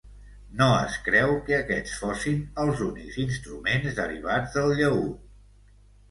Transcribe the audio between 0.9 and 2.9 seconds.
creu que aquests fossin els